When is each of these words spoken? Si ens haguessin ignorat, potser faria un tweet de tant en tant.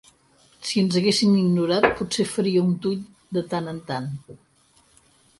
Si 0.67 0.79
ens 0.83 0.95
haguessin 0.99 1.33
ignorat, 1.41 1.85
potser 1.99 2.25
faria 2.31 2.63
un 2.69 2.71
tweet 2.85 3.03
de 3.37 3.43
tant 3.51 3.69
en 3.75 3.83
tant. 3.91 4.09